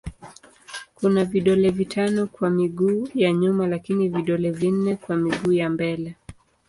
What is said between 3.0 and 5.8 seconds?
ya nyuma lakini vidole vinne kwa miguu ya